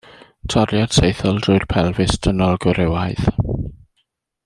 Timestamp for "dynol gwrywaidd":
2.29-3.29